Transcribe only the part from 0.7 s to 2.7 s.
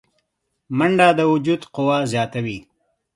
منډه د وجود قوه زیاتوي